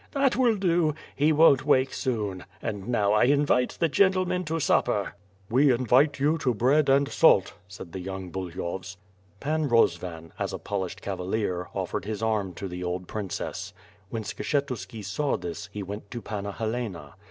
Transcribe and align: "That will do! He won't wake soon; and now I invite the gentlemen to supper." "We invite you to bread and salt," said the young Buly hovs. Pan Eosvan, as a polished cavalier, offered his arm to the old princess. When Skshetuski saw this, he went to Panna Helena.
"That 0.13 0.35
will 0.35 0.55
do! 0.55 0.95
He 1.15 1.31
won't 1.31 1.63
wake 1.63 1.93
soon; 1.93 2.45
and 2.59 2.87
now 2.87 3.13
I 3.13 3.25
invite 3.25 3.77
the 3.79 3.87
gentlemen 3.87 4.43
to 4.45 4.59
supper." 4.59 5.13
"We 5.47 5.71
invite 5.71 6.19
you 6.19 6.39
to 6.39 6.55
bread 6.55 6.89
and 6.89 7.07
salt," 7.07 7.53
said 7.67 7.91
the 7.91 7.99
young 7.99 8.31
Buly 8.31 8.55
hovs. 8.55 8.97
Pan 9.39 9.69
Eosvan, 9.69 10.31
as 10.39 10.53
a 10.53 10.57
polished 10.57 11.03
cavalier, 11.03 11.67
offered 11.75 12.05
his 12.05 12.23
arm 12.23 12.53
to 12.55 12.67
the 12.67 12.83
old 12.83 13.07
princess. 13.07 13.73
When 14.09 14.23
Skshetuski 14.23 15.05
saw 15.05 15.37
this, 15.37 15.69
he 15.71 15.83
went 15.83 16.09
to 16.09 16.19
Panna 16.23 16.51
Helena. 16.53 17.13